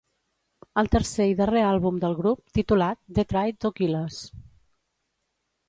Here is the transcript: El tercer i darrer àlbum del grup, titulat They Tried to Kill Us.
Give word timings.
El 0.81 0.87
tercer 0.95 1.27
i 1.31 1.35
darrer 1.41 1.65
àlbum 1.73 1.99
del 2.05 2.17
grup, 2.21 2.41
titulat 2.59 3.01
They 3.19 3.29
Tried 3.35 3.61
to 3.67 3.73
Kill 3.81 3.95
Us. 4.03 4.21